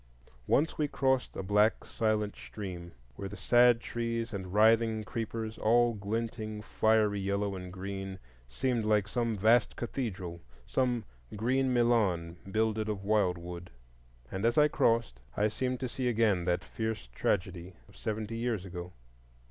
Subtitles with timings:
[0.47, 5.93] Once we crossed a black silent stream, where the sad trees and writhing creepers, all
[5.93, 8.17] glinting fiery yellow and green,
[8.49, 13.69] seemed like some vast cathedral,—some green Milan builded of wildwood.
[14.31, 18.65] And as I crossed, I seemed to see again that fierce tragedy of seventy years
[18.65, 18.93] ago.